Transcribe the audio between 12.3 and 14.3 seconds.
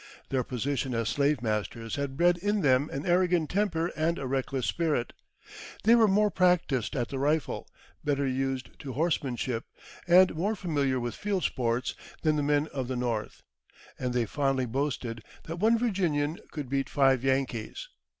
the men of the North. And they